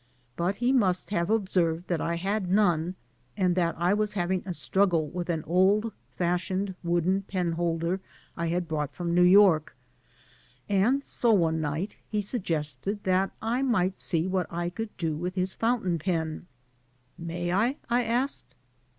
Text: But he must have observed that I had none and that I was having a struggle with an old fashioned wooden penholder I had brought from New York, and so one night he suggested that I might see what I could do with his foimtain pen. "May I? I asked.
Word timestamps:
But 0.35 0.55
he 0.55 0.71
must 0.71 1.11
have 1.11 1.29
observed 1.29 1.87
that 1.87 2.01
I 2.01 2.15
had 2.15 2.49
none 2.49 2.95
and 3.37 3.53
that 3.53 3.75
I 3.77 3.93
was 3.93 4.13
having 4.13 4.41
a 4.47 4.51
struggle 4.51 5.05
with 5.07 5.29
an 5.29 5.43
old 5.43 5.93
fashioned 6.17 6.73
wooden 6.83 7.21
penholder 7.27 7.99
I 8.35 8.47
had 8.47 8.67
brought 8.67 8.95
from 8.95 9.13
New 9.13 9.21
York, 9.21 9.75
and 10.67 11.03
so 11.03 11.31
one 11.33 11.61
night 11.61 11.97
he 12.09 12.19
suggested 12.19 13.03
that 13.03 13.29
I 13.43 13.61
might 13.61 13.99
see 13.99 14.25
what 14.25 14.51
I 14.51 14.71
could 14.71 14.89
do 14.97 15.15
with 15.15 15.35
his 15.35 15.53
foimtain 15.53 15.99
pen. 15.99 16.47
"May 17.19 17.53
I? 17.53 17.75
I 17.87 18.03
asked. 18.03 18.55